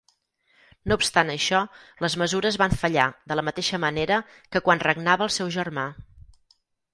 [0.91, 1.59] No obstant això,
[2.05, 4.19] les mesures van fallar de la mateixa manera
[4.57, 5.85] que quan regnava el seu germà.